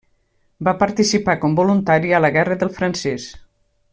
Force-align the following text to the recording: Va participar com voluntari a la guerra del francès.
Va 0.67 0.71
participar 0.79 1.35
com 1.43 1.59
voluntari 1.61 2.15
a 2.17 2.23
la 2.27 2.33
guerra 2.39 2.59
del 2.65 2.75
francès. 2.81 3.31